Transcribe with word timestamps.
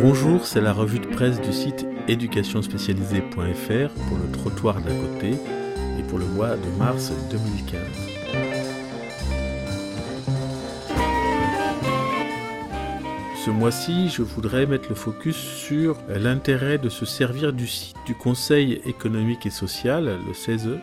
Bonjour, 0.00 0.46
c'est 0.46 0.60
la 0.60 0.72
revue 0.72 1.00
de 1.00 1.06
presse 1.06 1.40
du 1.40 1.52
site 1.52 1.84
éducationspécialisée.fr 2.06 3.34
pour 3.34 4.16
le 4.16 4.30
trottoir 4.32 4.80
d'à 4.80 4.92
côté 4.92 5.32
et 5.98 6.02
pour 6.08 6.18
le 6.18 6.26
mois 6.26 6.56
de 6.56 6.68
mars 6.78 7.12
2015. 7.30 7.80
Ce 13.44 13.50
mois-ci, 13.50 14.08
je 14.08 14.22
voudrais 14.22 14.66
mettre 14.66 14.88
le 14.88 14.94
focus 14.94 15.36
sur 15.36 15.96
l'intérêt 16.08 16.78
de 16.78 16.88
se 16.88 17.04
servir 17.04 17.52
du 17.52 17.66
site 17.66 17.96
du 18.06 18.14
Conseil 18.14 18.80
économique 18.84 19.46
et 19.46 19.50
social, 19.50 20.18
le 20.26 20.32
CESE, 20.32 20.78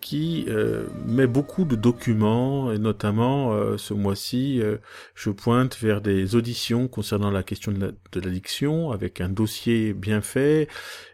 qui 0.00 0.44
euh, 0.48 0.86
met 1.06 1.26
beaucoup 1.26 1.64
de 1.64 1.76
documents, 1.76 2.72
et 2.72 2.78
notamment 2.78 3.52
euh, 3.52 3.76
ce 3.76 3.94
mois-ci, 3.94 4.60
euh, 4.60 4.78
je 5.14 5.30
pointe 5.30 5.76
vers 5.78 6.00
des 6.00 6.34
auditions 6.34 6.88
concernant 6.88 7.30
la 7.30 7.42
question 7.42 7.72
de 7.72 8.20
l'addiction, 8.20 8.90
avec 8.90 9.20
un 9.20 9.28
dossier 9.28 9.92
bien 9.92 10.20
fait, 10.20 10.68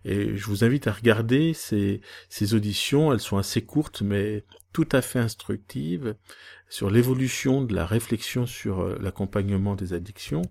et 0.04 0.36
je 0.36 0.46
vous 0.46 0.64
invite 0.64 0.86
à 0.86 0.92
regarder 0.92 1.54
ces, 1.54 2.00
ces 2.28 2.54
auditions, 2.54 3.12
elles 3.12 3.20
sont 3.20 3.38
assez 3.38 3.62
courtes, 3.62 4.02
mais 4.02 4.44
tout 4.72 4.88
à 4.92 5.02
fait 5.02 5.20
instructives, 5.20 6.14
sur 6.68 6.90
l'évolution 6.90 7.62
de 7.62 7.74
la 7.74 7.86
réflexion 7.86 8.46
sur 8.46 8.98
l'accompagnement 8.98 9.76
des 9.76 9.92
addictions. 9.92 10.42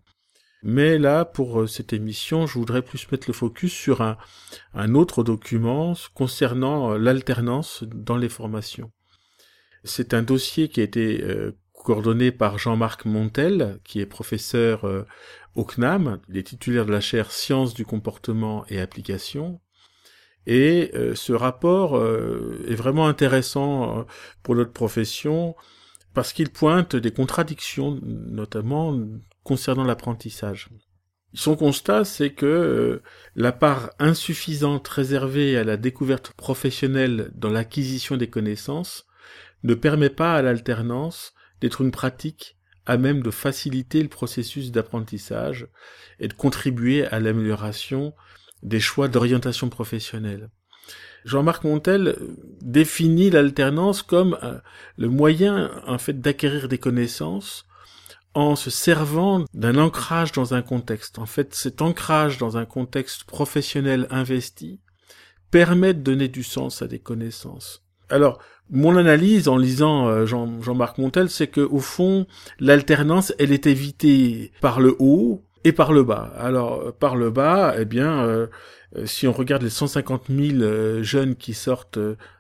Mais 0.64 0.98
là, 0.98 1.26
pour 1.26 1.62
euh, 1.62 1.68
cette 1.68 1.92
émission, 1.92 2.48
je 2.48 2.58
voudrais 2.58 2.82
plus 2.82 3.12
mettre 3.12 3.28
le 3.28 3.34
focus 3.34 3.74
sur 3.74 4.02
un, 4.02 4.96
autre 4.96 5.22
document 5.22 5.94
concernant 6.14 6.94
euh, 6.94 6.98
l'alternance 6.98 7.84
dans 7.84 8.16
les 8.16 8.30
formations. 8.30 8.90
C'est 9.84 10.14
un 10.14 10.24
dossier 10.24 10.70
qui 10.70 10.80
a 10.80 10.84
été 10.84 11.22
euh, 11.22 11.52
coordonné 11.74 12.32
par 12.32 12.58
Jean-Marc 12.58 13.04
Montel, 13.04 13.82
qui 13.84 14.00
est 14.00 14.06
professeur 14.06 14.86
au 15.56 15.66
CNAM, 15.66 16.22
il 16.30 16.38
est 16.38 16.44
titulaire 16.44 16.86
de 16.86 16.94
la 16.94 17.02
chaire 17.02 17.30
Sciences 17.30 17.74
du 17.74 17.84
comportement 17.84 18.64
et 18.70 18.80
application. 18.80 19.60
Et 20.48 20.94
ce 21.16 21.34
rapport 21.34 22.02
est 22.02 22.76
vraiment 22.76 23.10
intéressant 23.10 24.06
pour 24.44 24.56
notre 24.56 24.72
profession 24.72 25.58
parce 26.14 26.32
qu'il 26.32 26.52
pointe 26.52 26.96
des 26.96 27.12
contradictions, 27.12 28.00
notamment 28.02 28.98
concernant 29.44 29.84
l'apprentissage. 29.84 30.70
Son 31.34 31.56
constat, 31.56 32.06
c'est 32.06 32.32
que 32.32 32.46
euh, 32.46 33.04
la 33.36 33.52
part 33.52 33.90
insuffisante 33.98 34.88
réservée 34.88 35.58
à 35.58 35.64
la 35.64 35.78
découverte 35.78 36.32
professionnelle 36.34 37.32
dans 37.34 37.50
l'acquisition 37.50 38.18
des 38.18 38.30
connaissances 38.30 39.08
ne 39.64 39.74
permet 39.74 40.12
pas 40.12 40.36
à 40.36 40.42
l'alternance 40.42 41.34
d'être 41.60 41.82
une 41.82 41.92
pratique 41.92 42.58
à 42.86 42.98
même 42.98 43.24
de 43.24 43.32
faciliter 43.32 44.04
le 44.04 44.10
processus 44.10 44.72
d'apprentissage 44.72 45.68
et 46.20 46.28
de 46.28 46.34
contribuer 46.34 47.06
à 47.06 47.20
l'amélioration 47.20 48.14
des 48.62 48.80
choix 48.80 49.08
d'orientation 49.08 49.70
professionnelle. 49.70 50.50
Jean-Marc 51.26 51.64
Montel 51.64 52.18
définit 52.62 53.30
l'alternance 53.30 54.02
comme 54.02 54.38
euh, 54.44 54.60
le 54.98 55.08
moyen 55.08 55.72
en 55.88 55.98
fait 55.98 56.20
d'acquérir 56.20 56.68
des 56.68 56.78
connaissances 56.78 57.66
en 58.34 58.56
se 58.56 58.70
servant 58.70 59.46
d'un 59.54 59.78
ancrage 59.78 60.32
dans 60.32 60.54
un 60.54 60.62
contexte. 60.62 61.20
En 61.20 61.26
fait, 61.26 61.54
cet 61.54 61.82
ancrage 61.82 62.38
dans 62.38 62.58
un 62.58 62.66
contexte 62.66 63.26
professionnel 63.26 64.08
investi 64.10 64.80
permet 65.52 65.94
de 65.94 66.02
donner 66.02 66.28
du 66.28 66.44
sens 66.44 66.82
à 66.82 66.88
des 66.88 67.00
connaissances. 67.00 67.84
Alors, 68.10 68.40
mon 68.70 68.98
analyse 68.98 69.48
en 69.48 69.58
lisant 69.58 70.08
euh, 70.08 70.26
Jean, 70.26 70.62
Jean-Marc 70.62 70.98
Montel, 70.98 71.30
c'est 71.30 71.48
que 71.48 71.62
au 71.62 71.80
fond, 71.80 72.26
l'alternance, 72.60 73.34
elle 73.38 73.52
est 73.52 73.68
évitée 73.68 74.52
par 74.62 74.80
le 74.80 74.96
haut 75.00 75.44
et 75.64 75.72
par 75.72 75.94
le 75.94 76.04
bas. 76.04 76.34
Alors, 76.38 76.94
par 76.94 77.16
le 77.16 77.30
bas, 77.30 77.76
eh 77.78 77.86
bien, 77.86 78.24
euh, 78.24 78.48
euh, 78.98 79.06
si 79.06 79.28
on 79.28 79.32
regarde 79.32 79.62
les 79.62 79.70
150 79.70 80.24
000 80.30 81.04
jeunes 81.04 81.36
qui 81.36 81.54
sortent 81.54 82.00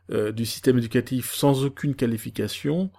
du 0.09 0.45
système 0.45 0.77
éducatif 0.77 1.33
sans 1.33 1.63
aucune 1.65 1.95
qualification, 1.95 2.91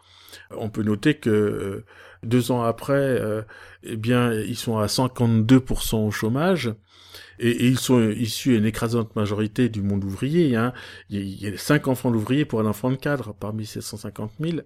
on 0.57 0.71
peut 0.71 0.83
noter 0.83 1.15
que 1.15 1.85
deux 2.25 2.51
ans 2.51 2.63
après, 2.63 2.95
euh, 2.95 3.43
eh 3.83 3.97
bien, 3.97 4.33
ils 4.33 4.57
sont 4.57 4.79
à 4.79 4.87
52% 4.87 6.07
au 6.07 6.11
chômage. 6.11 6.75
Et, 7.39 7.67
ils 7.67 7.79
sont 7.79 8.11
issus 8.11 8.57
une 8.57 8.67
écrasante 8.67 9.15
majorité 9.17 9.69
du 9.69 9.83
monde 9.83 10.05
ouvrier. 10.05 10.57
Hein. 10.57 10.73
Il, 11.11 11.43
y 11.43 11.49
a, 11.49 11.57
cinq 11.59 11.89
enfants 11.89 12.11
d'ouvriers 12.11 12.45
pour 12.45 12.61
un 12.61 12.67
enfant 12.67 12.91
de 12.91 12.97
cadre 12.97 13.35
parmi 13.35 13.67
ces 13.67 13.81
150 13.81 14.33
000. 14.41 14.59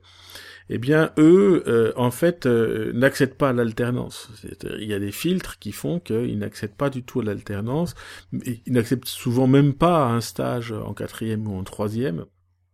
Eh 0.70 0.78
bien, 0.78 1.12
eux, 1.18 1.64
euh, 1.66 1.92
en 1.97 2.10
fait, 2.10 2.44
euh, 2.44 2.92
n'accèdent 2.92 3.36
pas 3.36 3.50
à 3.50 3.52
l'alternance. 3.54 4.30
Il 4.78 4.84
y 4.86 4.92
a 4.92 4.98
des 4.98 5.12
filtres 5.12 5.58
qui 5.58 5.72
font 5.72 5.98
qu'ils 5.98 6.38
n'accèdent 6.38 6.76
pas 6.76 6.91
du 6.91 7.02
tout 7.02 7.20
à 7.20 7.24
l'alternance. 7.24 7.94
Ils 8.32 8.60
n'acceptent 8.72 9.08
souvent 9.08 9.47
même 9.47 9.72
pas 9.72 10.06
un 10.06 10.20
stage 10.20 10.72
en 10.72 10.92
quatrième 10.92 11.48
ou 11.48 11.58
en 11.58 11.64
troisième 11.64 12.26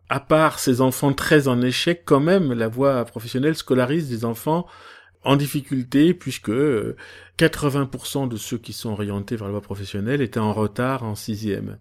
à 0.08 0.20
part 0.20 0.58
ces 0.58 0.80
enfants 0.80 1.12
très 1.12 1.48
en 1.48 1.60
échec, 1.62 2.02
quand 2.04 2.20
même, 2.20 2.52
la 2.52 2.68
voie 2.68 3.04
professionnelle 3.04 3.56
scolarise 3.56 4.08
des 4.08 4.24
enfants 4.24 4.66
en 5.22 5.36
difficulté 5.36 6.14
puisque 6.14 6.50
80% 6.50 8.24
euh, 8.24 8.26
de 8.26 8.36
ceux 8.36 8.58
qui 8.58 8.72
sont 8.72 8.90
orientés 8.90 9.36
vers 9.36 9.46
la 9.46 9.52
voie 9.52 9.62
professionnelle 9.62 10.20
étaient 10.20 10.38
en 10.40 10.52
retard 10.52 11.02
en 11.02 11.14
sixième. 11.14 11.78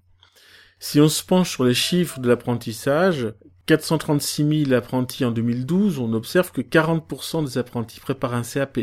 Si 0.79 0.99
on 0.99 1.09
se 1.09 1.23
penche 1.23 1.51
sur 1.51 1.63
les 1.63 1.73
chiffres 1.73 2.19
de 2.19 2.27
l'apprentissage, 2.27 3.33
436 3.65 4.65
000 4.65 4.73
apprentis 4.73 5.23
en 5.23 5.31
2012, 5.31 5.99
on 5.99 6.13
observe 6.13 6.51
que 6.51 6.61
40% 6.61 7.45
des 7.45 7.57
apprentis 7.57 7.99
préparent 7.99 8.33
un 8.33 8.43
CAP, 8.43 8.79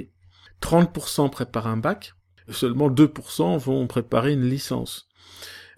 30% 0.63 1.31
préparent 1.31 1.67
un 1.67 1.77
bac, 1.77 2.15
seulement 2.51 2.91
2% 2.91 3.59
vont 3.59 3.87
préparer 3.87 4.33
une 4.33 4.49
licence. 4.49 5.09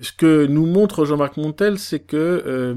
Ce 0.01 0.13
que 0.13 0.47
nous 0.47 0.67
montre 0.67 1.05
Jean-Marc 1.05 1.37
Montel, 1.37 1.79
c'est 1.79 2.01
que 2.01 2.17
euh, 2.17 2.75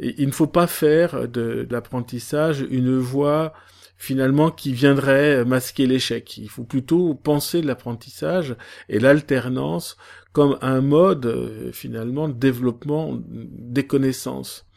il 0.00 0.26
ne 0.26 0.32
faut 0.32 0.46
pas 0.46 0.66
faire 0.66 1.28
de, 1.28 1.66
l'apprentissage 1.70 2.64
une 2.70 2.98
voie 2.98 3.52
finalement 3.96 4.50
qui 4.50 4.72
viendrait 4.72 5.44
masquer 5.44 5.86
l'échec. 5.86 6.38
Il 6.38 6.48
faut 6.48 6.64
plutôt 6.64 7.14
penser 7.14 7.62
l'apprentissage 7.62 8.56
et 8.88 9.00
l'alternance 9.00 9.96
comme 10.32 10.56
un 10.62 10.80
mode 10.80 11.26
euh, 11.26 11.72
finalement 11.72 12.28
de 12.28 12.34
développement 12.34 13.18
des 13.26 13.86
connaissances. 13.86 14.67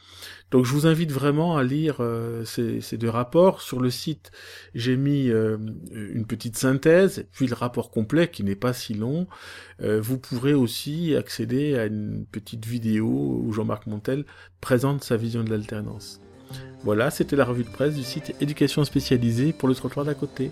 Donc 0.52 0.66
je 0.66 0.74
vous 0.74 0.86
invite 0.86 1.12
vraiment 1.12 1.56
à 1.56 1.64
lire 1.64 1.98
euh, 2.02 2.44
ces, 2.44 2.98
deux 2.98 3.10
rapports. 3.10 3.62
Sur 3.62 3.80
le 3.80 3.90
site, 3.90 4.32
j'ai 4.76 4.98
mis 4.98 5.30
euh, 5.30 5.58
une 5.92 6.26
petite 6.26 6.58
synthèse, 6.58 7.26
puis 7.32 7.48
le 7.48 7.56
rapport 7.56 7.90
complet 7.90 8.30
qui 8.30 8.44
n'est 8.44 8.56
pas 8.56 8.74
si 8.74 8.94
long. 8.94 9.28
Euh, 9.82 10.02
vous 10.02 10.18
pourrez 10.18 10.54
aussi 10.54 11.16
accéder 11.16 11.76
à 11.78 11.86
une 11.86 12.26
petite 12.30 12.66
vidéo 12.66 13.42
où 13.44 13.52
Jean-Marc 13.54 13.88
Montel 13.88 14.26
présente 14.60 15.04
sa 15.04 15.16
vision 15.16 15.44
de 15.44 15.50
l'alternance. 15.50 16.20
Voilà, 16.84 17.12
c'était 17.12 17.38
la 17.38 17.46
revue 17.46 17.64
de 17.64 17.70
presse 17.70 17.96
du 17.96 18.04
site 18.04 18.36
Éducation 18.42 18.84
spécialisée 18.84 19.54
pour 19.54 19.70
le 19.70 19.76
trottoir 19.76 20.06
d'à 20.06 20.16
côté. 20.16 20.52